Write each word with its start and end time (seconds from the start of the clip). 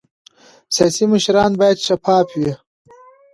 سیاسي 0.75 1.03
مشران 1.13 1.51
باید 1.59 1.77
شفاف 1.87 2.27
وي 2.39 2.53